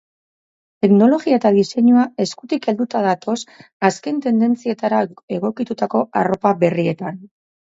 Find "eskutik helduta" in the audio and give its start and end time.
2.25-3.03